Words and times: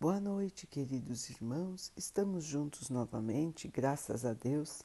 Boa 0.00 0.18
noite, 0.18 0.66
queridos 0.66 1.28
irmãos. 1.28 1.92
Estamos 1.94 2.42
juntos 2.42 2.88
novamente, 2.88 3.68
graças 3.68 4.24
a 4.24 4.32
Deus. 4.32 4.82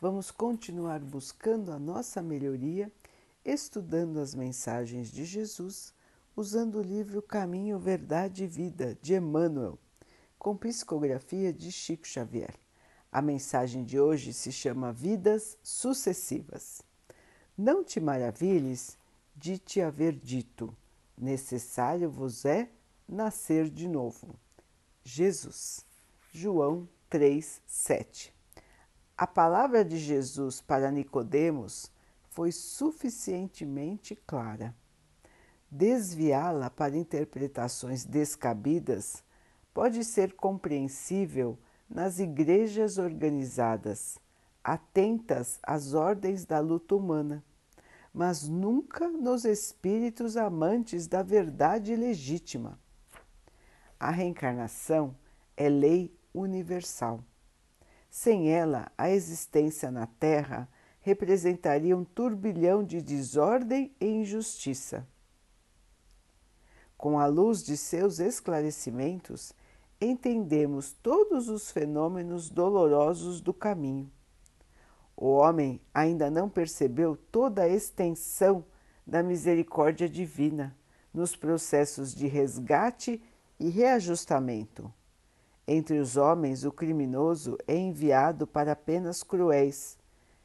Vamos 0.00 0.30
continuar 0.30 1.00
buscando 1.00 1.70
a 1.70 1.78
nossa 1.78 2.22
melhoria, 2.22 2.90
estudando 3.44 4.18
as 4.18 4.34
mensagens 4.34 5.12
de 5.12 5.26
Jesus, 5.26 5.92
usando 6.34 6.78
o 6.78 6.82
livro 6.82 7.20
Caminho, 7.20 7.78
Verdade 7.78 8.44
e 8.44 8.46
Vida 8.46 8.96
de 9.02 9.12
Emmanuel, 9.12 9.78
com 10.38 10.56
psicografia 10.56 11.52
de 11.52 11.70
Chico 11.70 12.08
Xavier. 12.08 12.54
A 13.12 13.20
mensagem 13.20 13.84
de 13.84 14.00
hoje 14.00 14.32
se 14.32 14.50
chama 14.50 14.94
Vidas 14.94 15.58
Sucessivas. 15.62 16.80
Não 17.54 17.84
te 17.84 18.00
maravilhes 18.00 18.96
de 19.36 19.58
te 19.58 19.82
haver 19.82 20.14
dito: 20.14 20.74
necessário 21.18 22.08
vos 22.08 22.46
é 22.46 22.70
nascer 23.06 23.68
de 23.68 23.86
novo. 23.86 24.34
Jesus. 25.06 25.84
João 26.32 26.88
3, 27.10 27.60
7. 27.66 28.34
A 29.16 29.26
palavra 29.26 29.84
de 29.84 29.98
Jesus 29.98 30.62
para 30.62 30.90
Nicodemos 30.90 31.92
foi 32.30 32.50
suficientemente 32.50 34.16
clara. 34.16 34.74
Desviá-la 35.70 36.70
para 36.70 36.96
interpretações 36.96 38.06
descabidas 38.06 39.22
pode 39.74 40.02
ser 40.04 40.32
compreensível 40.32 41.58
nas 41.88 42.18
igrejas 42.18 42.96
organizadas, 42.96 44.18
atentas 44.62 45.58
às 45.62 45.92
ordens 45.92 46.46
da 46.46 46.60
luta 46.60 46.96
humana, 46.96 47.44
mas 48.12 48.48
nunca 48.48 49.06
nos 49.06 49.44
espíritos 49.44 50.36
amantes 50.36 51.06
da 51.06 51.22
verdade 51.22 51.94
legítima 51.94 52.82
a 54.04 54.10
reencarnação 54.10 55.16
é 55.56 55.66
lei 55.66 56.14
universal. 56.34 57.24
Sem 58.10 58.50
ela, 58.50 58.92
a 58.98 59.08
existência 59.08 59.90
na 59.90 60.06
Terra 60.06 60.68
representaria 61.00 61.96
um 61.96 62.04
turbilhão 62.04 62.84
de 62.84 63.00
desordem 63.00 63.96
e 63.98 64.06
injustiça. 64.06 65.08
Com 66.98 67.18
a 67.18 67.24
luz 67.24 67.64
de 67.64 67.78
seus 67.78 68.18
esclarecimentos, 68.18 69.54
entendemos 69.98 70.92
todos 70.92 71.48
os 71.48 71.70
fenômenos 71.70 72.50
dolorosos 72.50 73.40
do 73.40 73.54
caminho. 73.54 74.12
O 75.16 75.28
homem 75.28 75.80
ainda 75.94 76.30
não 76.30 76.50
percebeu 76.50 77.16
toda 77.16 77.62
a 77.62 77.68
extensão 77.68 78.66
da 79.06 79.22
misericórdia 79.22 80.10
divina 80.10 80.76
nos 81.12 81.34
processos 81.34 82.14
de 82.14 82.26
resgate 82.26 83.22
e 83.58 83.68
reajustamento. 83.68 84.92
Entre 85.66 85.98
os 85.98 86.16
homens, 86.16 86.64
o 86.64 86.72
criminoso 86.72 87.56
é 87.66 87.76
enviado 87.76 88.46
para 88.46 88.76
penas 88.76 89.22
cruéis, 89.22 89.98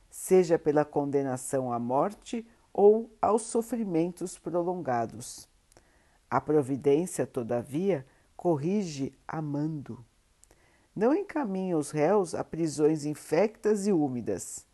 seja 0.10 0.58
pela 0.58 0.86
condenação 0.86 1.74
à 1.74 1.80
morte 1.80 2.48
ou 2.74 3.12
aos 3.22 3.42
sofrimentos 3.44 4.38
prolongados. 4.38 5.48
A 6.30 6.40
providência, 6.40 7.28
todavia, 7.28 8.06
corrige 8.38 9.12
amando. 9.28 10.06
Não 10.96 11.14
encaminha 11.14 11.78
os 11.78 11.92
réus 11.92 12.34
a 12.34 12.44
prisões 12.44 13.06
infectas 13.06 13.88
e 13.88 13.92
úmidas. 13.92 14.66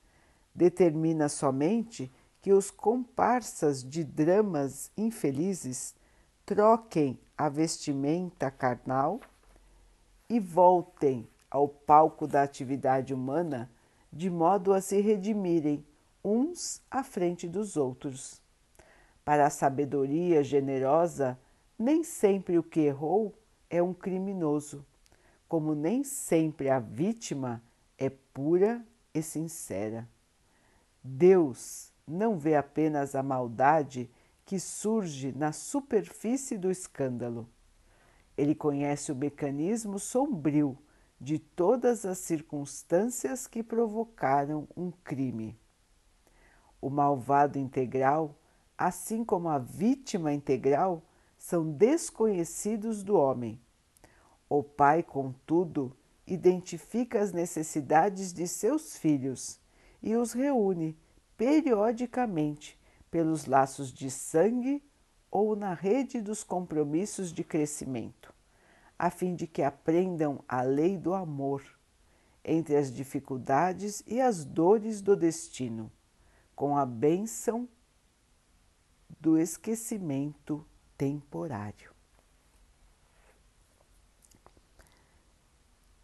Determina 0.54 1.28
somente 1.30 2.12
que 2.42 2.54
os 2.54 2.70
comparsas 2.70 3.84
de 3.84 4.04
dramas 4.04 4.92
infelizes 4.96 5.96
troquem 6.46 7.20
a 7.38 7.50
vestimenta 7.50 8.50
carnal 8.50 9.20
e 10.30 10.40
voltem 10.40 11.28
ao 11.50 11.68
palco 11.68 12.28
da 12.28 12.44
atividade 12.44 13.14
humana 13.14 13.70
de 14.12 14.30
modo 14.30 14.74
a 14.74 14.82
se 14.82 15.02
redimirem 15.02 15.86
uns 16.24 16.82
à 16.90 17.04
frente 17.04 17.48
dos 17.48 17.78
outros. 17.78 18.42
Para 19.24 19.46
a 19.46 19.50
sabedoria 19.50 20.44
generosa, 20.44 21.38
nem 21.78 22.04
sempre 22.04 22.58
o 22.58 22.64
que 22.64 22.82
errou 22.82 23.34
é 23.70 23.82
um 23.82 23.94
criminoso, 23.94 24.86
como 25.48 25.76
nem 25.76 26.04
sempre 26.04 26.70
a 26.70 26.80
vítima 26.80 27.62
é 27.98 28.10
pura 28.10 28.84
e 29.14 29.22
sincera. 29.22 30.08
Deus 31.04 31.92
não 32.08 32.38
vê 32.38 32.56
apenas 32.56 33.16
a 33.16 33.22
maldade 33.22 34.10
que 34.46 34.60
surge 34.60 35.32
na 35.32 35.52
superfície 35.52 36.58
do 36.58 36.70
escândalo. 36.70 37.50
Ele 38.38 38.54
conhece 38.54 39.12
o 39.12 39.16
mecanismo 39.16 39.98
sombrio 39.98 40.78
de 41.20 41.40
todas 41.40 42.06
as 42.06 42.20
circunstâncias 42.20 43.48
que 43.48 43.64
provocaram 43.64 44.68
um 44.78 44.92
crime. 44.92 45.58
O 46.80 46.90
malvado 46.90 47.58
integral, 47.58 48.38
assim 48.78 49.24
como 49.24 49.50
a 49.50 49.58
vítima 49.58 50.32
integral, 50.32 51.02
são 51.38 51.72
desconhecidos 51.72 53.04
do 53.04 53.16
homem. 53.16 53.60
O 54.48 54.62
pai, 54.62 55.02
contudo, 55.02 55.96
identifica 56.28 57.20
as 57.20 57.32
necessidades 57.32 58.32
de 58.32 58.48
seus 58.48 58.98
filhos 58.98 59.60
e 60.04 60.16
os 60.16 60.34
reúne 60.34 60.96
periodicamente 61.36 62.80
pelos 63.16 63.46
laços 63.46 63.94
de 63.94 64.12
sangue 64.12 64.84
ou 65.32 65.56
na 65.56 65.74
rede 65.74 66.20
dos 66.20 66.44
compromissos 66.44 67.32
de 67.32 67.46
crescimento, 67.46 68.34
a 69.00 69.10
fim 69.10 69.34
de 69.34 69.48
que 69.48 69.62
aprendam 69.62 70.44
a 70.50 70.62
lei 70.62 70.98
do 70.98 71.14
amor 71.14 71.64
entre 72.44 72.76
as 72.76 72.94
dificuldades 72.94 74.04
e 74.06 74.20
as 74.20 74.44
dores 74.44 75.02
do 75.02 75.16
destino, 75.16 75.90
com 76.54 76.78
a 76.78 76.86
bênção 76.86 77.70
do 79.18 79.38
esquecimento 79.38 80.68
temporário. 80.98 81.94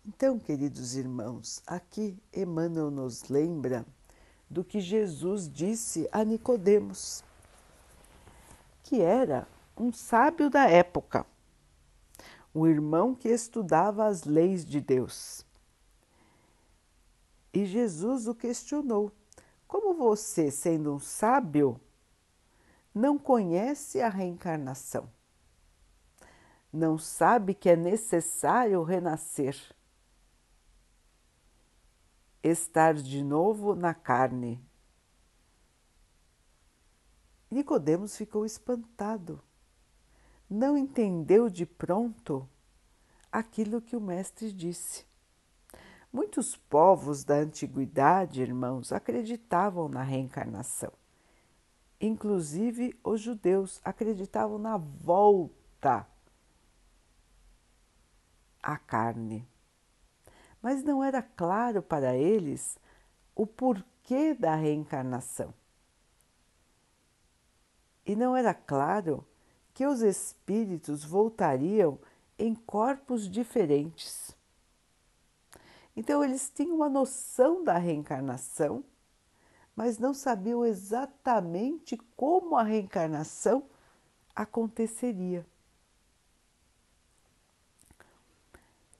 Então, 0.05 0.39
queridos 0.39 0.95
irmãos, 0.95 1.61
aqui 1.67 2.17
Emmanuel 2.33 2.89
nos 2.89 3.23
lembra 3.27 3.85
do 4.51 4.65
que 4.65 4.81
Jesus 4.81 5.49
disse 5.49 6.09
a 6.11 6.25
Nicodemos, 6.25 7.23
que 8.83 8.99
era 9.01 9.47
um 9.77 9.93
sábio 9.93 10.49
da 10.49 10.69
época, 10.69 11.25
um 12.53 12.67
irmão 12.67 13.15
que 13.15 13.29
estudava 13.29 14.05
as 14.05 14.25
leis 14.25 14.65
de 14.65 14.81
Deus. 14.81 15.45
E 17.53 17.65
Jesus 17.65 18.27
o 18.27 18.35
questionou: 18.35 19.09
Como 19.65 19.93
você, 19.93 20.51
sendo 20.51 20.93
um 20.93 20.99
sábio, 20.99 21.79
não 22.93 23.17
conhece 23.17 24.01
a 24.01 24.09
reencarnação? 24.09 25.09
Não 26.73 26.97
sabe 26.97 27.53
que 27.53 27.69
é 27.69 27.77
necessário 27.77 28.83
renascer? 28.83 29.55
Estar 32.43 32.95
de 32.95 33.23
novo 33.23 33.75
na 33.75 33.93
carne. 33.93 34.59
Nicodemos 37.49 38.15
ficou 38.15 38.45
espantado. 38.45 39.41
Não 40.49 40.77
entendeu 40.77 41.49
de 41.49 41.65
pronto 41.65 42.47
aquilo 43.31 43.81
que 43.81 43.95
o 43.95 44.01
mestre 44.01 44.51
disse. 44.51 45.05
Muitos 46.11 46.57
povos 46.57 47.23
da 47.23 47.35
antiguidade, 47.35 48.41
irmãos, 48.41 48.91
acreditavam 48.91 49.87
na 49.87 50.03
reencarnação. 50.03 50.91
Inclusive 51.99 52.99
os 53.03 53.21
judeus 53.21 53.79
acreditavam 53.83 54.57
na 54.57 54.75
volta 54.75 56.07
à 58.61 58.77
carne 58.77 59.47
mas 60.61 60.83
não 60.83 61.03
era 61.03 61.21
claro 61.21 61.81
para 61.81 62.15
eles 62.15 62.77
o 63.35 63.47
porquê 63.47 64.33
da 64.33 64.55
reencarnação. 64.55 65.53
E 68.05 68.15
não 68.15 68.35
era 68.35 68.53
claro 68.53 69.25
que 69.73 69.85
os 69.85 70.01
espíritos 70.01 71.03
voltariam 71.03 71.97
em 72.37 72.53
corpos 72.53 73.29
diferentes. 73.29 74.35
Então, 75.95 76.23
eles 76.23 76.49
tinham 76.49 76.75
uma 76.75 76.89
noção 76.89 77.63
da 77.63 77.77
reencarnação, 77.77 78.83
mas 79.75 79.97
não 79.97 80.13
sabiam 80.13 80.65
exatamente 80.65 81.97
como 82.15 82.55
a 82.55 82.63
reencarnação 82.63 83.63
aconteceria. 84.35 85.45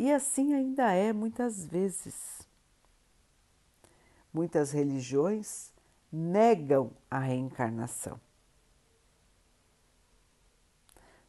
E 0.01 0.11
assim 0.11 0.55
ainda 0.55 0.91
é 0.93 1.13
muitas 1.13 1.63
vezes. 1.63 2.41
Muitas 4.33 4.71
religiões 4.71 5.71
negam 6.11 6.91
a 7.07 7.19
reencarnação. 7.19 8.19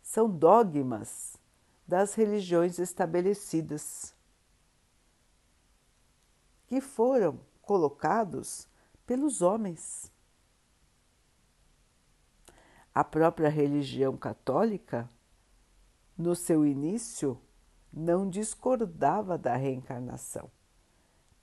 São 0.03 0.27
dogmas 0.27 1.37
das 1.87 2.15
religiões 2.15 2.79
estabelecidas, 2.79 4.15
que 6.67 6.81
foram 6.81 7.39
colocados 7.61 8.67
pelos 9.05 9.43
homens. 9.43 10.11
A 12.95 13.05
própria 13.05 13.51
religião 13.51 14.17
católica, 14.17 15.07
no 16.17 16.35
seu 16.35 16.65
início, 16.65 17.39
não 17.93 18.29
discordava 18.29 19.37
da 19.37 19.55
reencarnação. 19.57 20.51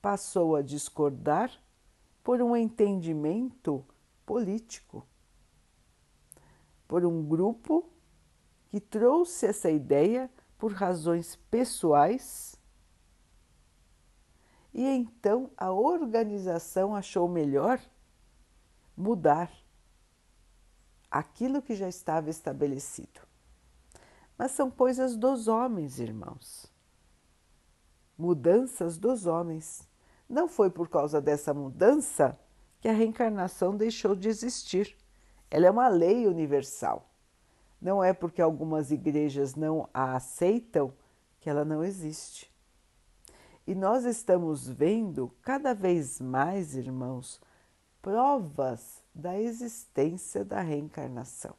Passou 0.01 0.55
a 0.55 0.61
discordar 0.61 1.51
por 2.23 2.41
um 2.41 2.55
entendimento 2.55 3.85
político, 4.25 5.05
por 6.87 7.05
um 7.05 7.23
grupo 7.23 7.89
que 8.69 8.79
trouxe 8.79 9.47
essa 9.47 9.69
ideia 9.69 10.29
por 10.57 10.73
razões 10.73 11.35
pessoais 11.49 12.59
e 14.73 14.85
então 14.85 15.49
a 15.57 15.71
organização 15.71 16.95
achou 16.95 17.27
melhor 17.27 17.81
mudar 18.95 19.51
aquilo 21.09 21.61
que 21.61 21.75
já 21.75 21.89
estava 21.89 22.29
estabelecido. 22.29 23.28
Mas 24.39 24.51
são 24.51 24.71
coisas 24.71 25.17
dos 25.17 25.49
homens, 25.49 25.99
irmãos. 25.99 26.71
Mudanças 28.17 28.97
dos 28.97 29.25
homens. 29.25 29.85
Não 30.29 30.47
foi 30.47 30.69
por 30.69 30.87
causa 30.87 31.19
dessa 31.19 31.53
mudança 31.53 32.39
que 32.79 32.87
a 32.87 32.93
reencarnação 32.93 33.75
deixou 33.75 34.15
de 34.15 34.29
existir. 34.29 34.95
Ela 35.51 35.65
é 35.65 35.69
uma 35.69 35.89
lei 35.89 36.25
universal. 36.25 37.09
Não 37.81 38.01
é 38.01 38.13
porque 38.13 38.41
algumas 38.41 38.91
igrejas 38.91 39.55
não 39.55 39.89
a 39.93 40.15
aceitam 40.15 40.93
que 41.41 41.49
ela 41.49 41.65
não 41.65 41.83
existe. 41.83 42.49
E 43.67 43.75
nós 43.75 44.05
estamos 44.05 44.69
vendo 44.69 45.35
cada 45.41 45.73
vez 45.73 46.21
mais, 46.21 46.77
irmãos, 46.77 47.41
provas 48.01 49.03
da 49.13 49.37
existência 49.37 50.45
da 50.45 50.61
reencarnação. 50.61 51.55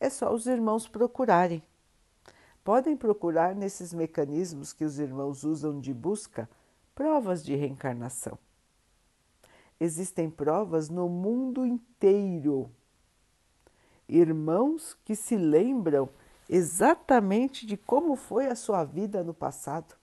É 0.00 0.10
só 0.10 0.32
os 0.32 0.46
irmãos 0.46 0.86
procurarem. 0.86 1.62
Podem 2.64 2.96
procurar 2.96 3.54
nesses 3.54 3.92
mecanismos 3.92 4.72
que 4.72 4.84
os 4.84 4.98
irmãos 4.98 5.44
usam 5.44 5.80
de 5.80 5.92
busca 5.94 6.48
provas 6.94 7.44
de 7.44 7.54
reencarnação. 7.54 8.38
Existem 9.80 10.28
provas 10.28 10.88
no 10.88 11.08
mundo 11.08 11.64
inteiro. 11.64 12.70
Irmãos 14.08 14.96
que 15.04 15.14
se 15.14 15.36
lembram 15.36 16.08
exatamente 16.48 17.66
de 17.66 17.76
como 17.76 18.16
foi 18.16 18.46
a 18.46 18.56
sua 18.56 18.84
vida 18.84 19.22
no 19.22 19.34
passado 19.34 19.98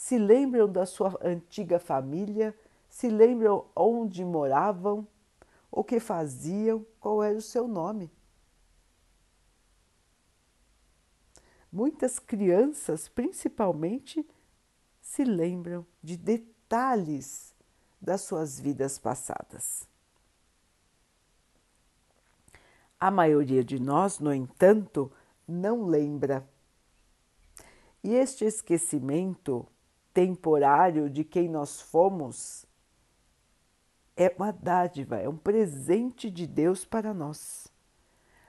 se 0.00 0.16
lembram 0.16 0.66
da 0.66 0.86
sua 0.86 1.14
antiga 1.22 1.78
família, 1.78 2.56
se 2.88 3.10
lembram 3.10 3.66
onde 3.76 4.24
moravam, 4.24 5.06
o 5.70 5.84
que 5.84 6.00
faziam, 6.00 6.86
qual 6.98 7.22
era 7.22 7.36
o 7.36 7.42
seu 7.42 7.68
nome. 7.68 8.10
Muitas 11.72 12.18
crianças, 12.18 13.08
principalmente, 13.08 14.26
se 15.00 15.24
lembram 15.24 15.86
de 16.02 16.16
detalhes 16.16 17.54
das 18.00 18.22
suas 18.22 18.58
vidas 18.58 18.98
passadas. 18.98 19.88
A 22.98 23.10
maioria 23.10 23.62
de 23.62 23.80
nós, 23.80 24.18
no 24.18 24.32
entanto, 24.32 25.12
não 25.46 25.86
lembra. 25.86 26.48
E 28.02 28.14
este 28.14 28.44
esquecimento 28.44 29.66
temporário 30.12 31.08
de 31.08 31.22
quem 31.22 31.48
nós 31.48 31.80
fomos 31.80 32.66
é 34.16 34.34
uma 34.36 34.52
dádiva, 34.52 35.16
é 35.16 35.28
um 35.28 35.36
presente 35.36 36.30
de 36.30 36.46
Deus 36.46 36.84
para 36.84 37.14
nós, 37.14 37.68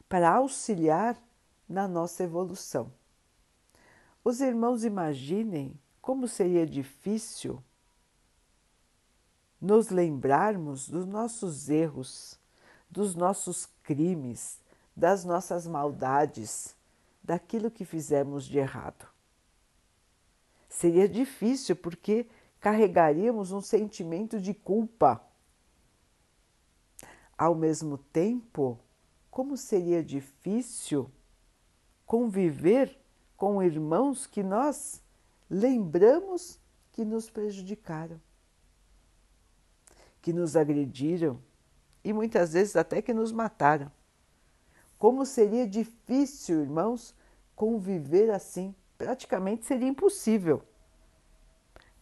para 0.09 0.29
auxiliar 0.29 1.21
na 1.68 1.88
nossa 1.88 2.23
evolução. 2.23 2.91
Os 4.23 4.41
irmãos 4.41 4.83
imaginem 4.83 5.73
como 6.01 6.27
seria 6.27 6.65
difícil 6.65 7.63
nos 9.59 9.89
lembrarmos 9.89 10.89
dos 10.89 11.06
nossos 11.06 11.69
erros, 11.69 12.39
dos 12.89 13.15
nossos 13.15 13.68
crimes, 13.83 14.59
das 14.95 15.23
nossas 15.23 15.68
maldades, 15.68 16.75
daquilo 17.23 17.69
que 17.69 17.85
fizemos 17.85 18.45
de 18.45 18.57
errado 18.57 19.12
seria 20.71 21.07
difícil 21.07 21.75
porque 21.75 22.25
carregaríamos 22.59 23.51
um 23.51 23.62
sentimento 23.62 24.39
de 24.39 24.53
culpa. 24.53 25.21
Ao 27.38 27.53
mesmo 27.53 27.97
tempo, 27.97 28.79
como 29.29 29.57
seria 29.57 30.03
difícil 30.03 31.12
conviver 32.06 32.97
com 33.42 33.64
irmãos 33.64 34.28
que 34.28 34.44
nós 34.44 35.02
lembramos 35.50 36.60
que 36.92 37.04
nos 37.04 37.28
prejudicaram, 37.28 38.22
que 40.22 40.32
nos 40.32 40.56
agrediram 40.56 41.40
e 42.04 42.14
muitas 42.14 42.54
vezes 42.54 42.76
até 42.76 43.02
que 43.02 43.12
nos 43.12 43.32
mataram. 43.32 43.92
Como 45.00 45.26
seria 45.26 45.66
difícil, 45.66 46.62
irmãos, 46.62 47.16
conviver 47.56 48.30
assim 48.30 48.76
praticamente 48.96 49.66
seria 49.66 49.88
impossível 49.88 50.62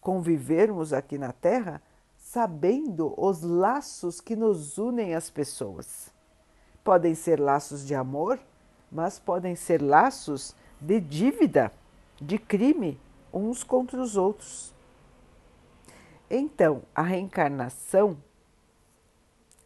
convivermos 0.02 0.92
aqui 0.92 1.18
na 1.18 1.32
Terra 1.32 1.82
sabendo 2.18 3.14
os 3.18 3.44
laços 3.44 4.20
que 4.20 4.36
nos 4.36 4.78
unem 4.78 5.16
às 5.16 5.30
pessoas. 5.30 6.12
Podem 6.84 7.16
ser 7.16 7.40
laços 7.40 7.88
de 7.88 7.96
amor, 7.96 8.38
mas 8.92 9.20
podem 9.20 9.56
ser 9.56 9.82
laços 9.82 10.54
de 10.80 11.00
dívida, 11.00 11.72
de 12.20 12.38
crime 12.38 13.00
uns 13.34 13.64
contra 13.64 14.02
os 14.02 14.18
outros. 14.18 14.74
Então, 16.30 16.84
a 16.94 17.02
reencarnação 17.02 18.18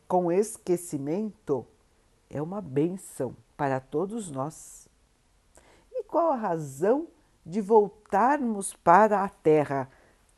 com 0.07 0.31
esquecimento 0.31 1.65
é 2.29 2.41
uma 2.41 2.61
benção 2.61 3.35
para 3.57 3.79
todos 3.79 4.31
nós. 4.31 4.87
E 5.91 6.03
qual 6.03 6.31
a 6.31 6.35
razão 6.35 7.07
de 7.45 7.59
voltarmos 7.61 8.73
para 8.73 9.23
a 9.23 9.29
Terra 9.29 9.89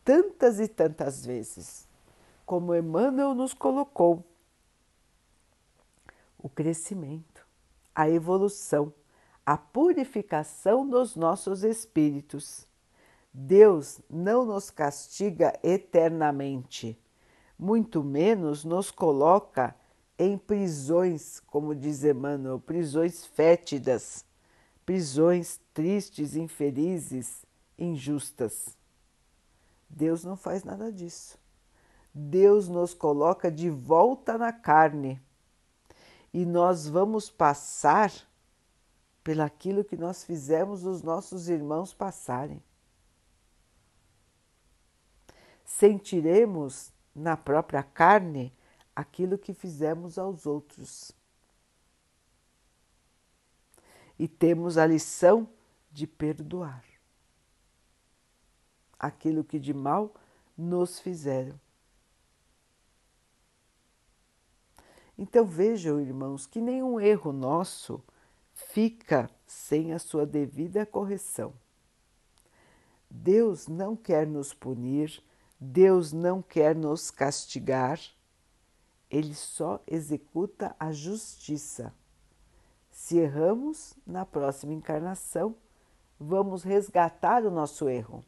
tantas 0.06 0.60
e 0.60 0.68
tantas 0.68 1.26
vezes, 1.26 1.88
como 2.46 2.76
Emmanuel 2.76 3.34
nos 3.34 3.54
colocou. 3.54 4.24
O 6.38 6.48
crescimento, 6.48 7.46
a 7.94 8.08
evolução, 8.08 8.94
a 9.46 9.58
purificação 9.58 10.88
dos 10.88 11.16
nossos 11.16 11.64
espíritos. 11.64 12.66
Deus 13.34 14.00
não 14.10 14.46
nos 14.46 14.70
castiga 14.70 15.58
eternamente, 15.62 16.98
muito 17.60 18.04
menos 18.04 18.64
nos 18.64 18.90
coloca 18.90 19.76
em 20.18 20.38
prisões, 20.38 21.42
como 21.42 21.76
diz 21.76 22.04
Emmanuel, 22.04 22.60
prisões 22.60 23.26
fétidas 23.26 24.26
prisões 24.86 25.60
tristes, 25.74 26.36
infelizes, 26.36 27.44
injustas. 27.78 28.78
Deus 29.90 30.24
não 30.24 30.38
faz 30.38 30.64
nada 30.64 30.92
disso. 30.92 31.38
Deus 32.14 32.70
nos 32.70 32.94
coloca 32.94 33.52
de 33.52 33.70
volta 33.70 34.38
na 34.38 34.54
carne 34.54 35.22
e 36.34 36.46
nós 36.46 36.88
vamos 36.88 37.30
passar 37.30 38.12
pelaquilo 39.26 39.84
que 39.84 39.98
nós 39.98 40.24
fizemos 40.24 40.86
os 40.86 41.02
nossos 41.02 41.50
irmãos 41.50 41.92
passarem. 41.92 42.62
Sentiremos 45.66 46.94
na 47.14 47.36
própria 47.36 47.82
carne 47.82 48.56
aquilo 48.96 49.36
que 49.36 49.52
fizemos 49.52 50.20
aos 50.20 50.46
outros 50.46 51.12
e 54.20 54.28
temos 54.28 54.78
a 54.78 54.86
lição 54.86 55.50
de 55.92 56.06
perdoar 56.06 56.86
aquilo 59.00 59.44
que 59.44 59.58
de 59.58 59.74
mal 59.74 60.14
nos 60.56 61.00
fizeram. 61.00 61.60
Então 65.18 65.44
vejam, 65.48 66.00
irmãos, 66.00 66.46
que 66.46 66.62
nenhum 66.62 67.00
erro 67.00 67.34
nosso 67.34 68.04
fica 68.56 69.30
sem 69.46 69.94
a 69.94 70.00
sua 70.00 70.26
devida 70.26 70.84
correção. 70.84 71.54
Deus 73.08 73.68
não 73.68 73.96
quer 73.96 74.26
nos 74.26 74.54
punir, 74.54 75.24
Deus 75.60 76.12
não 76.12 76.42
quer 76.42 76.76
nos 76.76 77.12
castigar, 77.12 78.00
Ele 79.12 79.36
só 79.36 79.80
executa 79.86 80.76
a 80.80 80.92
justiça 80.92 81.94
se 82.96 83.18
erramos, 83.18 83.94
na 84.08 84.26
próxima 84.26 84.74
encarnação, 84.74 85.54
vamos 86.18 86.64
resgatar 86.64 87.44
o 87.44 87.52
nosso 87.52 87.90
erro. 87.90 88.24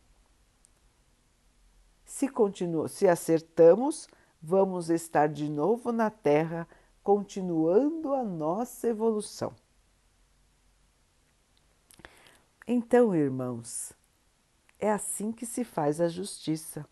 Se, 2.03 2.27
continu 2.27 2.87
se 2.89 3.07
acertamos, 3.07 4.09
vamos 4.41 4.89
estar 4.89 5.29
de 5.29 5.49
novo 5.49 5.93
na 5.93 6.09
Terra, 6.09 6.67
continuando 7.01 8.13
a 8.13 8.25
nossa 8.25 8.89
evolução. 8.89 9.55
Então, 12.69 13.15
irmãos, 13.15 13.93
é 14.77 14.91
assim 14.91 15.31
que 15.31 15.45
se 15.45 15.63
faz 15.63 16.01
a 16.01 16.09
justiça. 16.09 16.85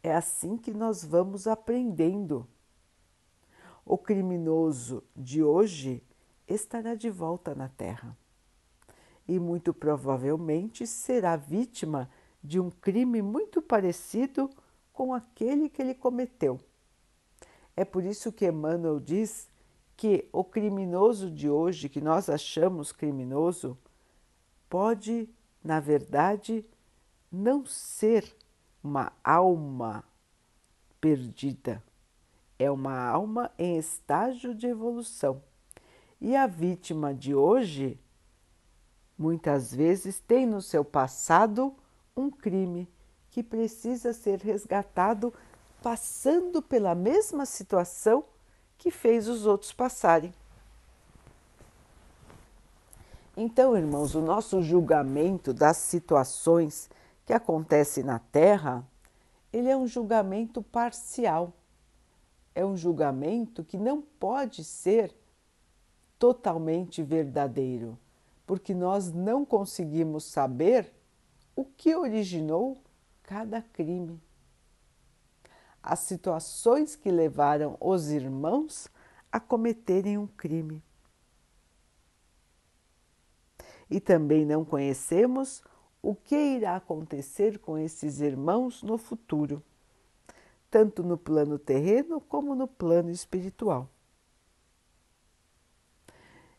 É 0.00 0.14
assim 0.14 0.56
que 0.56 0.72
nós 0.72 1.04
vamos 1.04 1.48
aprendendo. 1.48 2.46
O 3.84 3.98
criminoso 3.98 5.02
de 5.16 5.42
hoje 5.42 6.00
estará 6.46 6.94
de 6.94 7.10
volta 7.10 7.56
na 7.56 7.68
Terra 7.68 8.16
e 9.26 9.40
muito 9.40 9.74
provavelmente 9.74 10.86
será 10.86 11.34
vítima 11.34 12.08
de 12.40 12.60
um 12.60 12.70
crime 12.70 13.20
muito 13.20 13.60
parecido 13.60 14.48
com 14.92 15.12
aquele 15.12 15.68
que 15.68 15.82
ele 15.82 15.94
cometeu. 15.94 16.60
É 17.76 17.84
por 17.84 18.04
isso 18.04 18.30
que 18.30 18.46
Emmanuel 18.46 19.00
diz 19.00 19.50
que 19.96 20.28
o 20.32 20.44
criminoso 20.44 21.28
de 21.28 21.50
hoje, 21.50 21.88
que 21.88 22.00
nós 22.00 22.28
achamos 22.28 22.92
criminoso, 22.92 23.76
pode, 24.72 25.28
na 25.62 25.80
verdade, 25.80 26.64
não 27.30 27.66
ser 27.66 28.34
uma 28.82 29.12
alma 29.22 30.02
perdida, 30.98 31.84
é 32.58 32.70
uma 32.70 32.98
alma 32.98 33.50
em 33.58 33.76
estágio 33.76 34.54
de 34.54 34.66
evolução. 34.66 35.42
E 36.18 36.34
a 36.34 36.46
vítima 36.46 37.12
de 37.12 37.34
hoje, 37.34 38.00
muitas 39.18 39.74
vezes, 39.74 40.18
tem 40.20 40.46
no 40.46 40.62
seu 40.62 40.82
passado 40.82 41.74
um 42.16 42.30
crime 42.30 42.88
que 43.28 43.42
precisa 43.42 44.14
ser 44.14 44.38
resgatado, 44.38 45.34
passando 45.82 46.62
pela 46.62 46.94
mesma 46.94 47.44
situação 47.44 48.24
que 48.78 48.90
fez 48.90 49.28
os 49.28 49.44
outros 49.44 49.70
passarem. 49.70 50.32
Então, 53.36 53.74
irmãos, 53.74 54.14
o 54.14 54.20
nosso 54.20 54.60
julgamento 54.62 55.54
das 55.54 55.78
situações 55.78 56.90
que 57.24 57.32
acontecem 57.32 58.04
na 58.04 58.18
Terra, 58.18 58.86
ele 59.50 59.68
é 59.68 59.76
um 59.76 59.86
julgamento 59.86 60.62
parcial. 60.62 61.54
É 62.54 62.64
um 62.64 62.76
julgamento 62.76 63.64
que 63.64 63.78
não 63.78 64.02
pode 64.02 64.62
ser 64.62 65.16
totalmente 66.18 67.02
verdadeiro, 67.02 67.98
porque 68.46 68.74
nós 68.74 69.10
não 69.10 69.46
conseguimos 69.46 70.24
saber 70.24 70.92
o 71.56 71.64
que 71.64 71.96
originou 71.96 72.76
cada 73.22 73.62
crime. 73.62 74.20
As 75.82 76.00
situações 76.00 76.94
que 76.94 77.10
levaram 77.10 77.78
os 77.80 78.10
irmãos 78.10 78.88
a 79.32 79.40
cometerem 79.40 80.18
um 80.18 80.26
crime. 80.26 80.82
E 83.92 84.00
também 84.00 84.46
não 84.46 84.64
conhecemos 84.64 85.62
o 86.00 86.14
que 86.14 86.34
irá 86.34 86.76
acontecer 86.76 87.58
com 87.58 87.76
esses 87.76 88.22
irmãos 88.22 88.82
no 88.82 88.96
futuro, 88.96 89.62
tanto 90.70 91.02
no 91.02 91.18
plano 91.18 91.58
terreno 91.58 92.18
como 92.18 92.54
no 92.54 92.66
plano 92.66 93.10
espiritual. 93.10 93.86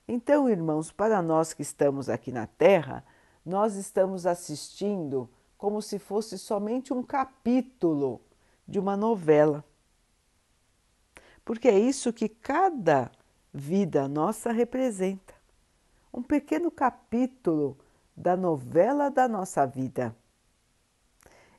Então, 0.08 0.48
irmãos, 0.48 0.92
para 0.92 1.24
nós 1.24 1.54
que 1.54 1.64
estamos 1.64 2.08
aqui 2.08 2.32
na 2.32 2.46
Terra, 2.46 3.04
nós 3.44 3.74
estamos 3.78 4.28
assistindo 4.28 5.28
como 5.58 5.82
se 5.82 5.98
fosse 5.98 6.38
somente 6.38 6.94
um 6.94 7.02
capítulo 7.02 8.22
de 8.68 8.78
uma 8.78 8.96
novela. 8.96 9.66
Porque 11.44 11.68
é 11.68 11.80
isso 11.80 12.14
que 12.14 12.30
cada 12.30 13.12
vida 13.52 14.08
nossa 14.08 14.52
representa. 14.52 15.33
Um 16.14 16.22
pequeno 16.22 16.70
capítulo 16.70 17.76
da 18.16 18.38
novela 18.38 19.10
da 19.10 19.28
nossa 19.28 19.66
vida. 19.66 20.16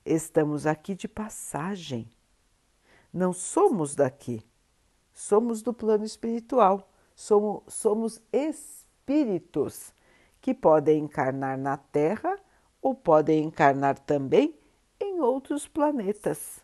Estamos 0.07 0.65
aqui 0.65 0.95
de 0.95 1.09
passagem. 1.09 2.09
Não 3.13 3.33
somos 3.33 3.97
daqui. 3.97 4.47
Somos 5.13 5.61
do 5.61 5.75
plano 5.75 6.05
espiritual. 6.05 6.89
Somos, 7.17 7.63
somos 7.67 8.23
espíritos 8.33 9.93
que 10.41 10.55
podem 10.55 11.03
encarnar 11.03 11.59
na 11.59 11.77
Terra 11.77 12.39
ou 12.81 12.95
podem 12.95 13.43
encarnar 13.43 13.99
também 13.99 14.57
em 15.01 15.21
outros 15.21 15.67
planetas. 15.67 16.63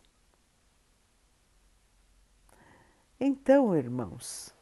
Então, 3.19 3.75
irmãos, 3.75 4.55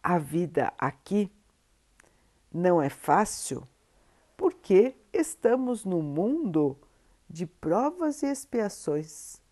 a 0.00 0.16
vida 0.16 0.72
aqui 0.78 1.28
não 2.54 2.80
é 2.80 2.88
fácil 2.88 3.66
porque 4.36 4.96
estamos 5.12 5.84
no 5.84 6.00
mundo 6.00 6.78
de 7.28 7.46
provas 7.46 8.22
e 8.22 8.26
expiações. 8.26 9.42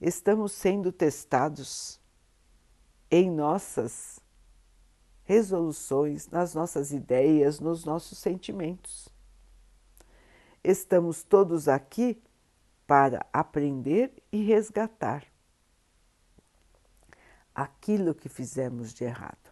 Estamos 0.00 0.52
sendo 0.52 0.92
testados 0.92 2.00
em 3.10 3.30
nossas 3.30 4.20
resoluções, 5.24 6.28
nas 6.28 6.54
nossas 6.54 6.92
ideias, 6.92 7.58
nos 7.58 7.84
nossos 7.84 8.18
sentimentos. 8.18 9.08
Estamos 10.62 11.22
todos 11.22 11.66
aqui 11.66 12.22
para 12.86 13.26
aprender 13.32 14.12
e 14.30 14.44
resgatar 14.44 15.24
aquilo 17.54 18.14
que 18.14 18.28
fizemos 18.28 18.92
de 18.92 19.04
errado. 19.04 19.43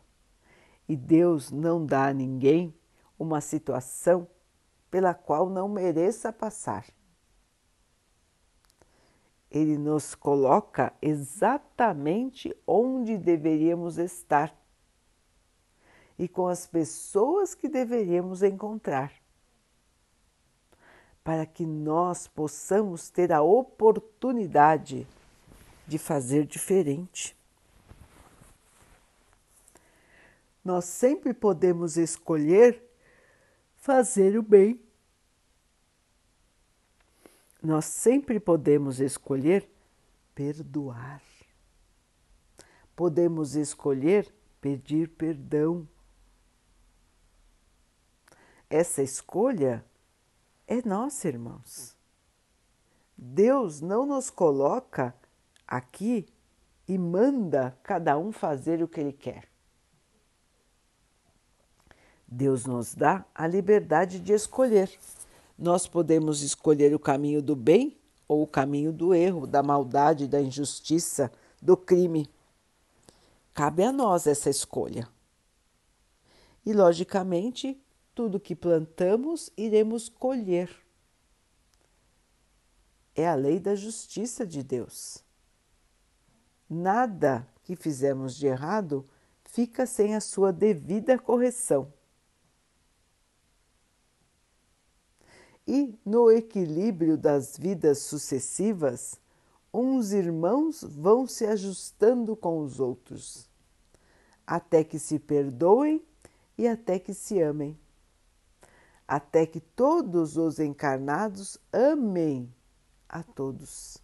E 0.88 0.96
Deus 0.96 1.50
não 1.50 1.84
dá 1.84 2.06
a 2.08 2.12
ninguém 2.12 2.74
uma 3.18 3.40
situação 3.40 4.26
pela 4.90 5.14
qual 5.14 5.48
não 5.48 5.68
mereça 5.68 6.32
passar. 6.32 6.86
Ele 9.50 9.76
nos 9.76 10.14
coloca 10.14 10.92
exatamente 11.00 12.56
onde 12.66 13.16
deveríamos 13.16 13.98
estar 13.98 14.54
e 16.18 16.28
com 16.28 16.46
as 16.46 16.66
pessoas 16.66 17.54
que 17.54 17.68
deveríamos 17.68 18.42
encontrar, 18.42 19.12
para 21.24 21.44
que 21.44 21.66
nós 21.66 22.26
possamos 22.26 23.10
ter 23.10 23.32
a 23.32 23.42
oportunidade 23.42 25.06
de 25.86 25.98
fazer 25.98 26.46
diferente. 26.46 27.36
Nós 30.64 30.84
sempre 30.84 31.34
podemos 31.34 31.96
escolher 31.96 32.82
fazer 33.76 34.38
o 34.38 34.42
bem. 34.42 34.80
Nós 37.60 37.84
sempre 37.84 38.38
podemos 38.38 39.00
escolher 39.00 39.68
perdoar. 40.34 41.22
Podemos 42.94 43.56
escolher 43.56 44.32
pedir 44.60 45.08
perdão. 45.08 45.88
Essa 48.70 49.02
escolha 49.02 49.84
é 50.66 50.80
nossa, 50.86 51.28
irmãos. 51.28 51.96
Deus 53.16 53.80
não 53.80 54.06
nos 54.06 54.30
coloca 54.30 55.14
aqui 55.66 56.26
e 56.88 56.96
manda 56.96 57.76
cada 57.82 58.16
um 58.16 58.32
fazer 58.32 58.82
o 58.82 58.88
que 58.88 59.00
ele 59.00 59.12
quer. 59.12 59.51
Deus 62.32 62.64
nos 62.64 62.94
dá 62.94 63.26
a 63.34 63.46
liberdade 63.46 64.18
de 64.18 64.32
escolher. 64.32 64.90
Nós 65.58 65.86
podemos 65.86 66.40
escolher 66.40 66.94
o 66.94 66.98
caminho 66.98 67.42
do 67.42 67.54
bem 67.54 67.98
ou 68.26 68.42
o 68.42 68.46
caminho 68.46 68.90
do 68.90 69.12
erro, 69.12 69.46
da 69.46 69.62
maldade, 69.62 70.26
da 70.26 70.40
injustiça, 70.40 71.30
do 71.60 71.76
crime. 71.76 72.28
Cabe 73.52 73.84
a 73.84 73.92
nós 73.92 74.26
essa 74.26 74.48
escolha. 74.48 75.06
E, 76.64 76.72
logicamente, 76.72 77.78
tudo 78.14 78.40
que 78.40 78.56
plantamos 78.56 79.50
iremos 79.54 80.08
colher. 80.08 80.70
É 83.14 83.28
a 83.28 83.34
lei 83.34 83.60
da 83.60 83.74
justiça 83.74 84.46
de 84.46 84.62
Deus. 84.62 85.22
Nada 86.68 87.46
que 87.62 87.76
fizemos 87.76 88.34
de 88.34 88.46
errado 88.46 89.06
fica 89.44 89.84
sem 89.84 90.14
a 90.14 90.20
sua 90.20 90.50
devida 90.50 91.18
correção. 91.18 91.92
E 95.66 95.98
no 96.04 96.30
equilíbrio 96.30 97.16
das 97.16 97.56
vidas 97.56 97.98
sucessivas, 97.98 99.20
uns 99.72 100.12
irmãos 100.12 100.82
vão 100.82 101.26
se 101.26 101.46
ajustando 101.46 102.34
com 102.34 102.58
os 102.58 102.80
outros, 102.80 103.48
até 104.46 104.82
que 104.82 104.98
se 104.98 105.18
perdoem 105.18 106.02
e 106.58 106.66
até 106.66 106.98
que 106.98 107.14
se 107.14 107.40
amem 107.40 107.78
até 109.12 109.44
que 109.44 109.60
todos 109.60 110.38
os 110.38 110.58
encarnados 110.58 111.58
amem 111.70 112.50
a 113.06 113.22
todos. 113.22 113.98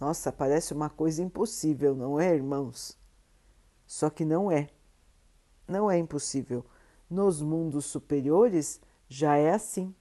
Nossa, 0.00 0.32
parece 0.32 0.72
uma 0.72 0.88
coisa 0.88 1.22
impossível, 1.22 1.94
não 1.94 2.18
é, 2.18 2.34
irmãos? 2.34 2.96
Só 3.86 4.08
que 4.08 4.24
não 4.24 4.50
é. 4.50 4.70
Não 5.68 5.90
é 5.90 5.98
impossível. 5.98 6.64
Nos 7.08 7.42
mundos 7.42 7.84
superiores 7.84 8.80
já 9.08 9.36
é 9.36 9.52
assim. 9.52 9.94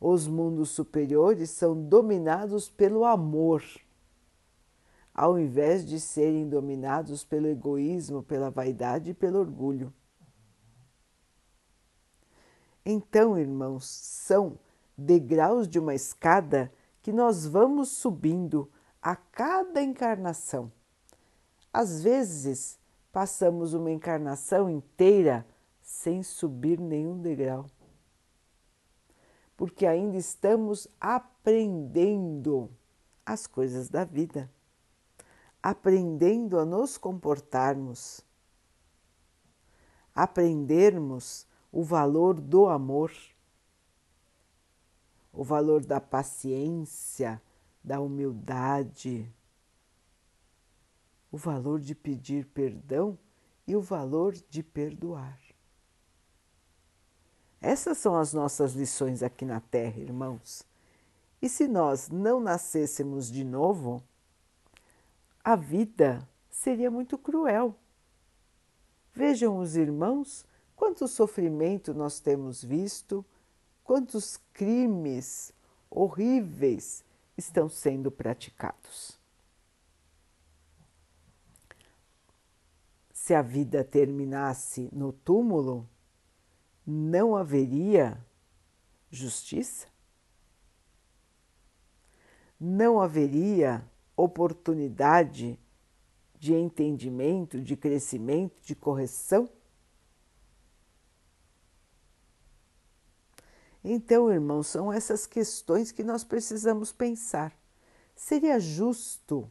Os 0.00 0.26
mundos 0.26 0.70
superiores 0.70 1.50
são 1.50 1.80
dominados 1.80 2.68
pelo 2.68 3.04
amor, 3.04 3.62
ao 5.14 5.38
invés 5.38 5.84
de 5.86 5.98
serem 5.98 6.48
dominados 6.48 7.24
pelo 7.24 7.46
egoísmo, 7.46 8.22
pela 8.22 8.50
vaidade 8.50 9.10
e 9.10 9.14
pelo 9.14 9.38
orgulho. 9.38 9.92
Então, 12.84 13.38
irmãos, 13.38 13.86
são 13.86 14.58
degraus 14.96 15.66
de 15.66 15.78
uma 15.78 15.94
escada 15.94 16.72
que 17.02 17.12
nós 17.12 17.46
vamos 17.46 17.88
subindo 17.88 18.70
a 19.02 19.16
cada 19.16 19.82
encarnação. 19.82 20.70
Às 21.72 22.02
vezes, 22.02 22.78
passamos 23.12 23.74
uma 23.74 23.90
encarnação 23.90 24.68
inteira 24.70 25.46
sem 25.86 26.20
subir 26.20 26.80
nenhum 26.80 27.22
degrau, 27.22 27.64
porque 29.56 29.86
ainda 29.86 30.16
estamos 30.16 30.88
aprendendo 31.00 32.68
as 33.24 33.46
coisas 33.46 33.88
da 33.88 34.02
vida, 34.02 34.50
aprendendo 35.62 36.58
a 36.58 36.64
nos 36.64 36.98
comportarmos, 36.98 38.20
aprendermos 40.12 41.46
o 41.70 41.84
valor 41.84 42.40
do 42.40 42.66
amor 42.66 43.12
o 45.36 45.44
valor 45.44 45.84
da 45.84 46.00
paciência, 46.00 47.40
da 47.84 48.00
humildade, 48.00 49.30
o 51.30 51.36
valor 51.36 51.78
de 51.78 51.94
pedir 51.94 52.46
perdão 52.46 53.18
e 53.66 53.76
o 53.76 53.82
valor 53.82 54.32
de 54.32 54.62
perdoar. 54.62 55.38
Essas 57.66 57.98
são 57.98 58.14
as 58.14 58.32
nossas 58.32 58.74
lições 58.74 59.24
aqui 59.24 59.44
na 59.44 59.58
Terra, 59.58 59.98
irmãos. 59.98 60.62
E 61.42 61.48
se 61.48 61.66
nós 61.66 62.08
não 62.08 62.38
nascêssemos 62.38 63.28
de 63.28 63.42
novo, 63.42 64.00
a 65.42 65.56
vida 65.56 66.24
seria 66.48 66.92
muito 66.92 67.18
cruel. 67.18 67.74
Vejam 69.12 69.58
os 69.58 69.74
irmãos 69.74 70.46
quanto 70.76 71.08
sofrimento 71.08 71.92
nós 71.92 72.20
temos 72.20 72.62
visto 72.62 73.24
quantos 73.82 74.38
crimes 74.52 75.52
horríveis 75.90 77.02
estão 77.36 77.68
sendo 77.68 78.12
praticados. 78.12 79.18
Se 83.12 83.34
a 83.34 83.42
vida 83.42 83.82
terminasse 83.82 84.88
no 84.92 85.12
túmulo, 85.12 85.84
não 86.86 87.34
haveria 87.34 88.24
justiça? 89.10 89.88
Não 92.58 93.00
haveria 93.00 93.84
oportunidade 94.16 95.58
de 96.38 96.54
entendimento, 96.54 97.60
de 97.60 97.76
crescimento, 97.76 98.54
de 98.62 98.74
correção? 98.74 99.48
Então, 103.82 104.32
irmãos, 104.32 104.66
são 104.66 104.92
essas 104.92 105.26
questões 105.26 105.92
que 105.92 106.02
nós 106.02 106.24
precisamos 106.24 106.92
pensar. 106.92 107.56
Seria 108.14 108.58
justo 108.58 109.50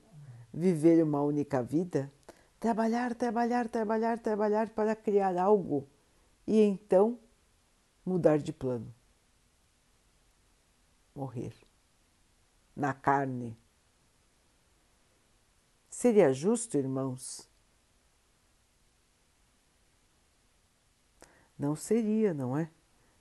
viver 0.53 1.03
uma 1.03 1.21
única 1.21 1.61
vida? 1.61 2.11
Trabalhar, 2.59 3.13
trabalhar, 3.13 3.69
trabalhar, 3.69 4.19
trabalhar 4.19 4.69
para 4.69 4.95
criar 4.95 5.37
algo 5.37 5.87
e 6.47 6.61
então 6.61 7.17
mudar 8.05 8.37
de 8.37 8.53
plano. 8.53 8.93
Morrer 11.15 11.53
na 12.75 12.93
carne. 12.93 13.57
Seria 15.89 16.33
justo, 16.33 16.77
irmãos? 16.77 17.49
Não 21.57 21.75
seria, 21.75 22.33
não 22.33 22.57
é? 22.57 22.69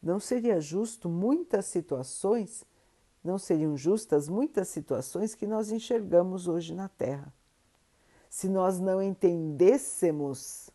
Não 0.03 0.18
seria 0.18 0.61
justo 0.61 1.09
muitas 1.09 1.66
situações, 1.66 2.64
não 3.23 3.38
seriam 3.38 3.77
justas 3.77 4.29
muitas 4.29 4.68
situações 4.68 5.35
que 5.35 5.47
nós 5.47 5.70
enxergamos 5.70 6.49
hoje 6.49 6.75
na 6.75 6.88
Terra. 6.88 7.33
Se 8.29 8.49
nós 8.49 8.81
não 8.81 9.01
entendêssemos 9.01 10.68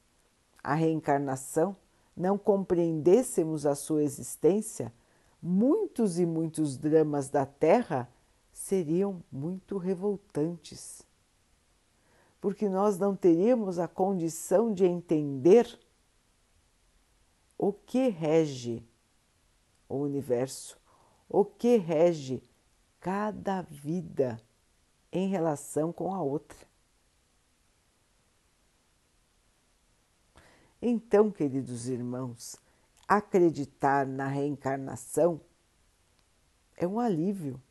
a 0.64 0.74
reencarnação, 0.74 1.76
não 2.20 2.38
compreendêssemos 2.38 3.66
a 3.66 3.74
sua 3.74 4.04
existência, 4.04 4.94
muitos 5.42 6.20
e 6.20 6.26
muitos 6.26 6.78
dramas 6.78 7.30
da 7.30 7.46
Terra 7.46 8.12
seriam 8.52 9.24
muito 9.32 9.78
revoltantes. 9.78 11.02
Porque 12.42 12.68
nós 12.68 13.00
não 13.00 13.16
teríamos 13.16 13.80
a 13.80 13.88
condição 13.88 14.74
de 14.74 14.86
entender 14.86 15.80
o 17.58 17.72
que 17.72 18.10
rege 18.10 18.86
o 19.88 19.96
universo, 19.96 20.78
o 21.30 21.46
que 21.46 21.78
rege 21.78 22.44
cada 23.00 23.62
vida 23.62 24.42
em 25.10 25.30
relação 25.30 25.94
com 25.94 26.14
a 26.14 26.22
outra. 26.22 26.69
Então, 30.82 31.30
queridos 31.30 31.88
irmãos, 31.88 32.56
acreditar 33.08 34.08
na 34.08 34.28
reencarnação 34.28 35.42
é 36.78 36.88
um 36.88 37.00
alívio. 37.00 37.62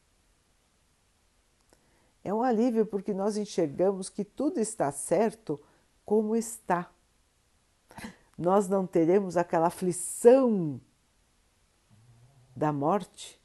É 2.23 2.35
um 2.35 2.43
alívio 2.43 2.85
porque 2.85 3.15
nós 3.15 3.39
enxergamos 3.39 4.11
que 4.11 4.25
tudo 4.25 4.61
está 4.61 4.93
certo 4.93 5.59
como 6.05 6.37
está. 6.37 6.91
Nós 8.37 8.69
não 8.69 8.87
teremos 8.87 9.37
aquela 9.37 9.69
aflição 9.69 10.79
da 12.55 12.73
morte, 12.73 13.41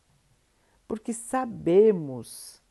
porque 0.87 1.13
sabemos 1.13 2.61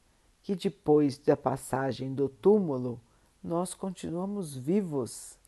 que 0.42 0.54
depois 0.54 1.16
da 1.16 1.36
passagem 1.36 2.12
do 2.12 2.28
túmulo 2.28 3.00
nós 3.42 3.74
continuamos 3.74 4.54
vivos 4.54 5.38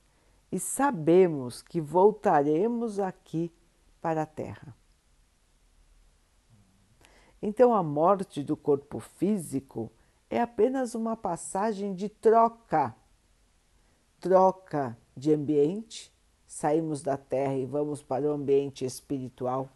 e 0.55 0.61
sabemos 0.61 1.63
que 1.63 1.81
voltaremos 1.81 3.01
aqui 3.01 3.53
para 4.01 4.23
a 4.23 4.27
Terra. 4.27 4.73
Então, 7.43 7.75
a 7.75 7.83
morte 7.83 8.41
do 8.41 8.57
corpo 8.57 9.01
físico 9.01 9.91
é 10.31 10.41
apenas 10.41 10.95
uma 10.95 11.17
passagem 11.17 11.93
de 11.93 12.09
troca 12.09 12.95
troca 14.21 14.97
de 15.17 15.35
ambiente, 15.35 16.15
saímos 16.47 17.03
da 17.03 17.17
Terra 17.17 17.57
e 17.57 17.67
vamos 17.67 18.01
para 18.01 18.25
o 18.25 18.31
ambiente 18.31 18.85
espiritual 18.85 19.69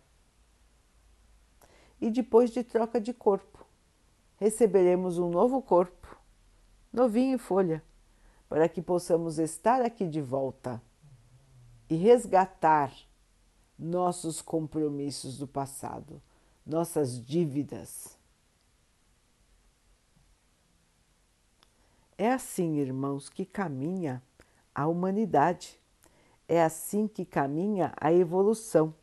e 2.00 2.08
depois 2.08 2.52
de 2.52 2.62
troca 2.62 3.00
de 3.00 3.12
corpo. 3.12 3.66
Receberemos 4.36 5.18
um 5.18 5.28
novo 5.28 5.60
corpo, 5.60 6.16
novinho 6.92 7.34
em 7.34 7.38
folha, 7.38 7.82
para 8.48 8.68
que 8.68 8.80
possamos 8.80 9.38
estar 9.38 9.82
aqui 9.82 10.06
de 10.06 10.20
volta 10.20 10.80
e 11.88 11.96
resgatar 11.96 12.92
nossos 13.78 14.42
compromissos 14.42 15.38
do 15.38 15.46
passado, 15.46 16.20
nossas 16.64 17.24
dívidas. 17.24 18.18
É 22.16 22.32
assim, 22.32 22.78
irmãos, 22.78 23.28
que 23.28 23.44
caminha 23.44 24.22
a 24.74 24.86
humanidade. 24.86 25.78
É 26.48 26.62
assim 26.62 27.06
que 27.06 27.24
caminha 27.24 27.92
a 27.96 28.12
evolução 28.12 28.94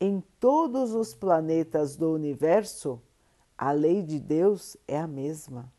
em 0.00 0.22
todos 0.40 0.94
os 0.94 1.14
planetas 1.14 1.94
do 1.94 2.10
universo, 2.10 3.02
a 3.56 3.70
lei 3.70 4.02
de 4.02 4.18
Deus 4.18 4.74
é 4.88 4.98
a 4.98 5.06
mesma. 5.06 5.70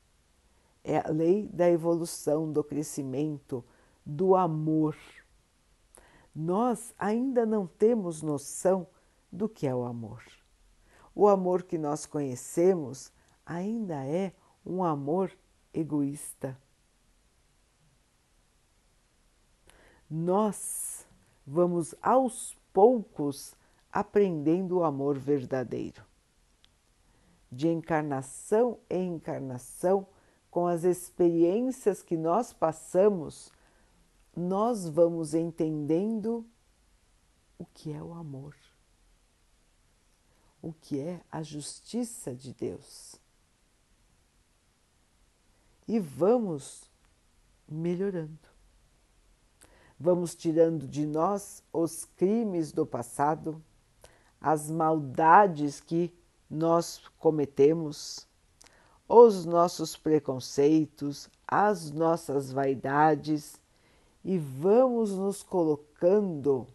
É 0.83 0.97
a 0.97 1.11
lei 1.11 1.47
da 1.47 1.69
evolução, 1.69 2.51
do 2.51 2.63
crescimento, 2.63 3.63
do 4.05 4.35
amor. 4.35 4.95
Nós 6.33 6.93
ainda 6.97 7.45
não 7.45 7.67
temos 7.67 8.21
noção 8.21 8.87
do 9.31 9.47
que 9.47 9.67
é 9.67 9.75
o 9.75 9.83
amor. 9.83 10.23
O 11.13 11.27
amor 11.27 11.63
que 11.63 11.77
nós 11.77 12.05
conhecemos 12.05 13.11
ainda 13.45 14.05
é 14.05 14.33
um 14.65 14.83
amor 14.83 15.31
egoísta. 15.73 16.57
Nós 20.09 21.05
vamos 21.45 21.95
aos 22.01 22.57
poucos 22.73 23.55
aprendendo 23.91 24.79
o 24.79 24.83
amor 24.83 25.17
verdadeiro. 25.17 26.03
De 27.51 27.67
encarnação 27.67 28.79
em 28.89 29.15
encarnação, 29.15 30.07
com 30.51 30.67
as 30.67 30.83
experiências 30.83 32.03
que 32.03 32.17
nós 32.17 32.51
passamos, 32.51 33.49
nós 34.35 34.87
vamos 34.87 35.33
entendendo 35.33 36.45
o 37.57 37.65
que 37.65 37.93
é 37.93 38.03
o 38.03 38.13
amor, 38.13 38.53
o 40.61 40.73
que 40.73 40.99
é 40.99 41.21
a 41.31 41.41
justiça 41.41 42.35
de 42.35 42.53
Deus. 42.53 43.15
E 45.87 45.99
vamos 45.99 46.83
melhorando. 47.67 48.51
Vamos 49.97 50.35
tirando 50.35 50.85
de 50.87 51.05
nós 51.05 51.63
os 51.71 52.03
crimes 52.03 52.71
do 52.73 52.85
passado, 52.85 53.63
as 54.39 54.69
maldades 54.69 55.79
que 55.79 56.13
nós 56.49 57.01
cometemos, 57.17 58.27
os 59.13 59.43
nossos 59.43 59.97
preconceitos, 59.97 61.29
as 61.45 61.91
nossas 61.91 62.49
vaidades 62.49 63.59
e 64.23 64.37
vamos 64.37 65.11
nos 65.11 65.43
colocando 65.43 66.65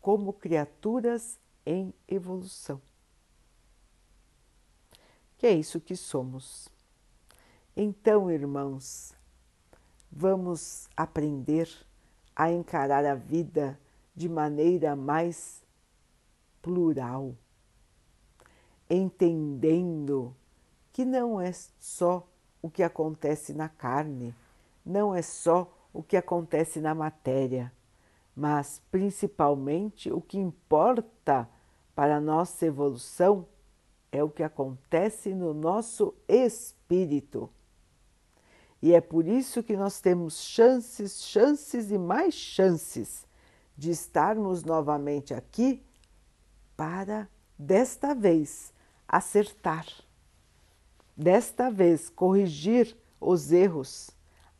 como 0.00 0.32
criaturas 0.32 1.38
em 1.64 1.94
evolução. 2.08 2.82
Que 5.38 5.46
é 5.46 5.52
isso 5.52 5.80
que 5.80 5.94
somos. 5.94 6.68
Então, 7.76 8.32
irmãos, 8.32 9.14
vamos 10.10 10.88
aprender 10.96 11.70
a 12.34 12.50
encarar 12.50 13.04
a 13.04 13.14
vida 13.14 13.78
de 14.12 14.28
maneira 14.28 14.96
mais 14.96 15.62
plural, 16.60 17.36
entendendo 18.90 20.34
que 20.92 21.04
não 21.04 21.40
é 21.40 21.52
só 21.78 22.26
o 22.60 22.68
que 22.68 22.82
acontece 22.82 23.54
na 23.54 23.68
carne, 23.68 24.34
não 24.84 25.14
é 25.14 25.22
só 25.22 25.72
o 25.92 26.02
que 26.02 26.16
acontece 26.16 26.80
na 26.80 26.94
matéria, 26.94 27.72
mas 28.34 28.82
principalmente 28.90 30.12
o 30.12 30.20
que 30.20 30.38
importa 30.38 31.48
para 31.94 32.16
a 32.16 32.20
nossa 32.20 32.66
evolução 32.66 33.46
é 34.12 34.22
o 34.22 34.28
que 34.28 34.42
acontece 34.42 35.34
no 35.34 35.54
nosso 35.54 36.14
espírito. 36.28 37.48
E 38.82 38.94
é 38.94 39.00
por 39.00 39.26
isso 39.26 39.62
que 39.62 39.76
nós 39.76 40.00
temos 40.00 40.40
chances, 40.40 41.22
chances 41.22 41.90
e 41.90 41.98
mais 41.98 42.34
chances 42.34 43.26
de 43.76 43.90
estarmos 43.90 44.64
novamente 44.64 45.34
aqui 45.34 45.82
para, 46.76 47.28
desta 47.58 48.14
vez, 48.14 48.72
acertar, 49.10 49.84
desta 51.16 51.68
vez, 51.68 52.08
corrigir 52.08 52.96
os 53.20 53.50
erros, 53.50 54.10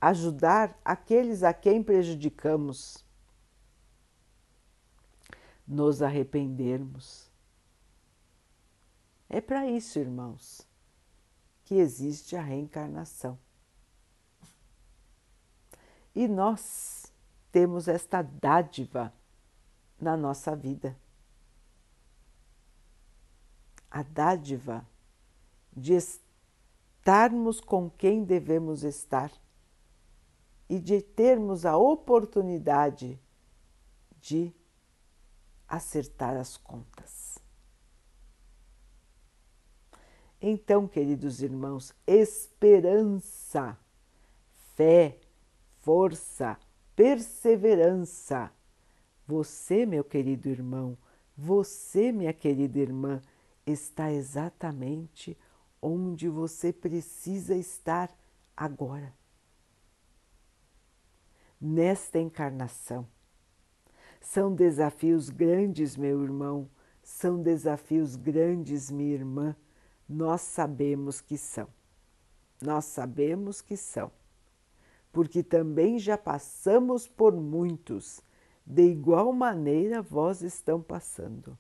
ajudar 0.00 0.76
aqueles 0.84 1.44
a 1.44 1.54
quem 1.54 1.82
prejudicamos, 1.82 3.04
nos 5.66 6.02
arrependermos. 6.02 7.30
É 9.28 9.40
para 9.40 9.70
isso, 9.70 10.00
irmãos, 10.00 10.66
que 11.64 11.76
existe 11.76 12.34
a 12.34 12.42
reencarnação. 12.42 13.38
E 16.12 16.26
nós 16.26 17.12
temos 17.52 17.86
esta 17.86 18.20
dádiva 18.20 19.14
na 20.00 20.16
nossa 20.16 20.56
vida. 20.56 20.96
A 23.90 24.02
dádiva 24.02 24.86
de 25.76 25.94
estarmos 25.94 27.60
com 27.60 27.90
quem 27.90 28.24
devemos 28.24 28.84
estar 28.84 29.32
e 30.68 30.78
de 30.78 31.02
termos 31.02 31.66
a 31.66 31.76
oportunidade 31.76 33.20
de 34.20 34.54
acertar 35.66 36.36
as 36.36 36.56
contas. 36.56 37.38
Então, 40.40 40.88
queridos 40.88 41.42
irmãos, 41.42 41.92
esperança, 42.06 43.76
fé, 44.74 45.18
força, 45.80 46.58
perseverança. 46.96 48.50
Você, 49.26 49.84
meu 49.84 50.02
querido 50.02 50.48
irmão, 50.48 50.96
você, 51.36 52.10
minha 52.10 52.32
querida 52.32 52.78
irmã, 52.78 53.20
está 53.70 54.12
exatamente 54.12 55.36
onde 55.80 56.28
você 56.28 56.72
precisa 56.72 57.54
estar 57.54 58.14
agora. 58.56 59.14
Nesta 61.60 62.18
encarnação. 62.18 63.06
São 64.20 64.54
desafios 64.54 65.30
grandes, 65.30 65.96
meu 65.96 66.22
irmão, 66.22 66.68
são 67.02 67.42
desafios 67.42 68.16
grandes, 68.16 68.90
minha 68.90 69.14
irmã, 69.14 69.56
nós 70.08 70.42
sabemos 70.42 71.20
que 71.20 71.38
são. 71.38 71.68
Nós 72.60 72.84
sabemos 72.84 73.62
que 73.62 73.76
são 73.76 74.12
porque 75.12 75.42
também 75.42 75.98
já 75.98 76.16
passamos 76.16 77.08
por 77.08 77.34
muitos, 77.34 78.22
de 78.64 78.82
igual 78.82 79.32
maneira 79.32 80.00
vós 80.00 80.42
estão 80.42 80.80
passando. 80.80 81.58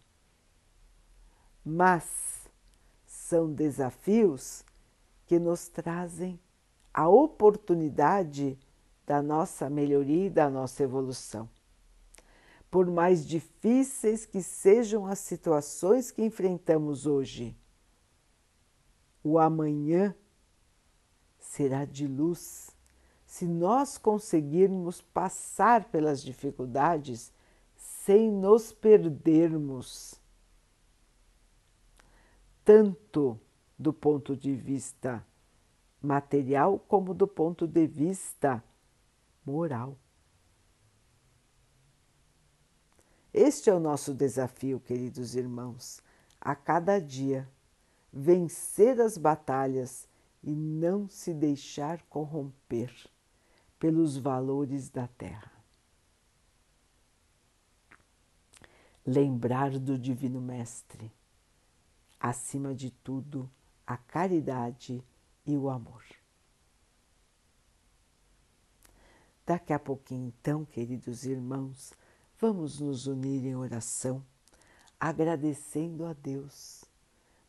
Mas 1.64 2.48
são 3.06 3.52
desafios 3.52 4.64
que 5.26 5.38
nos 5.38 5.68
trazem 5.68 6.40
a 6.92 7.08
oportunidade 7.08 8.58
da 9.06 9.22
nossa 9.22 9.70
melhoria 9.70 10.26
e 10.26 10.30
da 10.30 10.50
nossa 10.50 10.82
evolução. 10.82 11.48
Por 12.70 12.86
mais 12.86 13.26
difíceis 13.26 14.24
que 14.24 14.42
sejam 14.42 15.06
as 15.06 15.18
situações 15.18 16.10
que 16.10 16.22
enfrentamos 16.22 17.06
hoje, 17.06 17.56
o 19.22 19.38
amanhã 19.38 20.14
será 21.38 21.84
de 21.84 22.06
luz 22.06 22.70
se 23.26 23.46
nós 23.46 23.96
conseguirmos 23.96 25.00
passar 25.00 25.84
pelas 25.84 26.22
dificuldades 26.22 27.32
sem 27.76 28.30
nos 28.30 28.72
perdermos, 28.72 30.19
tanto 32.70 33.36
do 33.76 33.92
ponto 33.92 34.36
de 34.36 34.54
vista 34.54 35.26
material 36.00 36.78
como 36.78 37.12
do 37.12 37.26
ponto 37.26 37.66
de 37.66 37.84
vista 37.84 38.62
moral. 39.44 39.98
Este 43.34 43.70
é 43.70 43.74
o 43.74 43.80
nosso 43.80 44.14
desafio, 44.14 44.78
queridos 44.78 45.34
irmãos, 45.34 46.00
a 46.40 46.54
cada 46.54 47.00
dia 47.00 47.50
vencer 48.12 49.00
as 49.00 49.18
batalhas 49.18 50.08
e 50.40 50.54
não 50.54 51.08
se 51.08 51.34
deixar 51.34 52.00
corromper 52.02 52.94
pelos 53.80 54.16
valores 54.16 54.88
da 54.88 55.08
terra. 55.08 55.50
Lembrar 59.04 59.76
do 59.76 59.98
Divino 59.98 60.40
Mestre, 60.40 61.10
acima 62.20 62.74
de 62.74 62.90
tudo, 62.90 63.50
a 63.86 63.96
caridade 63.96 65.02
e 65.46 65.56
o 65.56 65.70
amor. 65.70 66.04
Daqui 69.46 69.72
a 69.72 69.78
pouquinho, 69.78 70.28
então, 70.28 70.64
queridos 70.64 71.24
irmãos, 71.24 71.92
vamos 72.38 72.78
nos 72.78 73.06
unir 73.06 73.44
em 73.44 73.56
oração, 73.56 74.24
agradecendo 75.00 76.04
a 76.04 76.12
Deus 76.12 76.84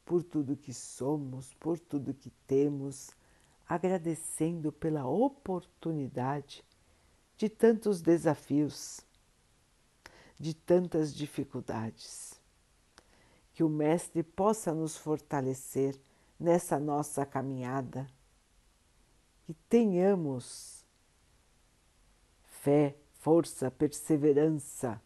por 0.05 0.23
tudo 0.23 0.57
que 0.57 0.73
somos, 0.73 1.53
por 1.55 1.77
tudo 1.77 2.13
que 2.13 2.31
temos 2.47 3.11
agradecendo 3.71 4.69
pela 4.69 5.07
oportunidade 5.07 6.61
de 7.37 7.47
tantos 7.47 8.01
desafios, 8.01 8.99
de 10.37 10.53
tantas 10.53 11.15
dificuldades. 11.15 12.30
Que 13.53 13.63
o 13.63 13.69
Mestre 13.69 14.23
possa 14.23 14.73
nos 14.73 14.97
fortalecer 14.97 15.99
nessa 16.39 16.79
nossa 16.79 17.25
caminhada, 17.25 18.07
que 19.43 19.53
tenhamos 19.69 20.83
fé, 22.61 22.95
força, 23.13 23.69
perseverança 23.69 25.01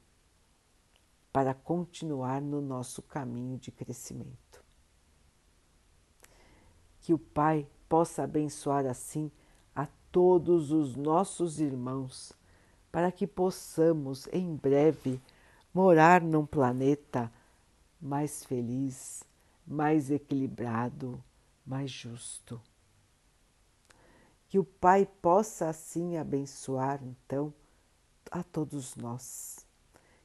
para 1.34 1.54
continuar 1.54 2.42
no 2.42 2.62
nosso 2.62 3.02
caminho 3.02 3.58
de 3.58 3.72
crescimento. 3.72 4.64
Que 7.02 7.14
o 7.14 7.20
Pai 7.20 7.68
possa 7.90 8.24
abençoar 8.24 8.86
assim 8.86 9.30
a 9.76 9.88
todos 10.12 10.72
os 10.72 10.96
nossos 10.96 11.60
irmãos, 11.60 12.32
para 12.92 13.12
que 13.12 13.28
possamos 13.28 14.28
em 14.32 14.56
breve 14.56 15.22
morar 15.74 16.22
num 16.22 16.46
planeta 16.46 17.30
mais 18.02 18.44
feliz, 18.44 19.24
mais 19.66 20.12
equilibrado, 20.12 21.24
mais 21.66 21.90
justo. 21.90 22.62
Que 24.48 24.60
o 24.60 24.64
Pai 24.64 25.08
possa 25.22 25.70
assim 25.70 26.18
abençoar, 26.18 27.02
então, 27.04 27.54
a 28.32 28.44
todos 28.44 28.96
nós. 28.96 29.66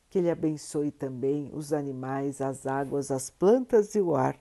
Que 0.09 0.18
Ele 0.18 0.30
abençoe 0.30 0.90
também 0.90 1.50
os 1.52 1.72
animais, 1.72 2.40
as 2.40 2.66
águas, 2.66 3.11
as 3.11 3.30
plantas 3.30 3.94
e 3.94 4.00
o 4.00 4.14
ar 4.14 4.38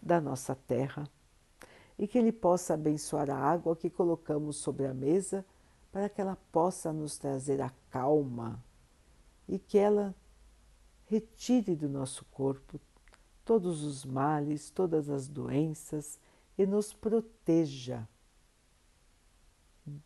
da 0.00 0.20
nossa 0.20 0.54
terra. 0.54 1.08
E 1.98 2.06
que 2.06 2.18
Ele 2.18 2.32
possa 2.32 2.74
abençoar 2.74 3.30
a 3.30 3.36
água 3.36 3.74
que 3.74 3.90
colocamos 3.90 4.56
sobre 4.56 4.86
a 4.86 4.94
mesa 4.94 5.44
para 5.90 6.10
que 6.10 6.20
ela 6.20 6.36
possa 6.52 6.92
nos 6.92 7.16
trazer 7.16 7.60
a 7.62 7.70
calma 7.90 8.62
e 9.48 9.58
que 9.58 9.78
ela 9.78 10.14
retire 11.06 11.74
do 11.74 11.88
nosso 11.88 12.24
corpo 12.26 12.80
todos 13.44 13.82
os 13.84 14.04
males, 14.04 14.70
todas 14.70 15.08
as 15.08 15.28
doenças 15.28 16.18
e 16.58 16.66
nos 16.66 16.92
proteja 16.92 18.06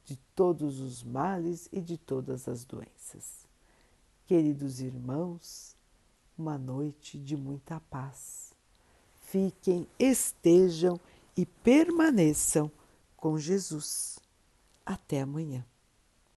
de 0.05 0.17
todos 0.35 0.79
os 0.81 1.03
males 1.03 1.69
e 1.73 1.81
de 1.81 1.97
todas 1.97 2.47
as 2.47 2.65
doenças. 2.65 3.47
Queridos 4.27 4.81
irmãos, 4.81 5.75
uma 6.37 6.59
noite 6.59 7.19
de 7.19 7.37
muita 7.37 7.81
paz. 7.81 8.53
Fiquem, 9.21 9.87
estejam 9.99 11.01
e 11.37 11.47
permaneçam 11.47 12.71
com 13.17 13.39
Jesus. 13.39 14.19
Até 14.85 15.23
amanhã. 15.23 15.65